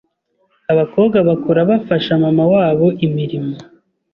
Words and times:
Abakobwa 0.71 1.17
bakura 1.27 1.61
bafasha 1.69 2.11
mama 2.23 2.43
wabo 2.53 2.87
imirimo 3.05 3.53